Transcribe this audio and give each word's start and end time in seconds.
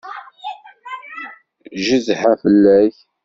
Gedha 1.85 2.33
fell-ak! 2.41 2.97